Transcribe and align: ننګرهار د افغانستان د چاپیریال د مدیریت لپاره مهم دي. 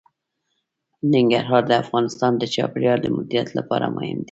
ننګرهار 1.13 1.63
د 1.67 1.71
افغانستان 1.83 2.31
د 2.37 2.43
چاپیریال 2.53 2.99
د 3.01 3.07
مدیریت 3.17 3.49
لپاره 3.57 3.85
مهم 3.95 4.17
دي. 4.17 4.19